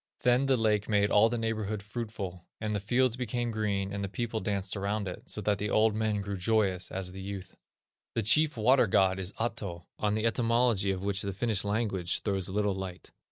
Then 0.21 0.47
the 0.47 0.57
lake 0.57 0.89
made 0.89 1.11
all 1.11 1.29
the 1.29 1.37
neighborhood 1.37 1.83
fruitful, 1.83 2.47
and 2.59 2.75
the 2.75 2.79
fields 2.79 3.15
became 3.15 3.51
green, 3.51 3.93
and 3.93 4.03
the 4.03 4.09
people 4.09 4.39
danced 4.39 4.75
around 4.75 5.07
it, 5.07 5.21
so 5.29 5.41
that 5.41 5.59
the 5.59 5.69
old 5.69 5.93
men 5.93 6.21
grew 6.21 6.37
joyous 6.37 6.89
as 6.91 7.11
the 7.11 7.21
youth." 7.21 7.53
The 8.15 8.23
chief 8.23 8.57
water 8.57 8.87
god 8.87 9.19
is 9.19 9.31
Ahto, 9.33 9.85
on 9.99 10.15
the 10.15 10.25
etymology 10.25 10.89
of 10.89 11.03
which 11.03 11.21
the 11.21 11.33
Finnish 11.33 11.63
language 11.63 12.21
throws 12.23 12.49
little 12.49 12.73
light. 12.73 13.11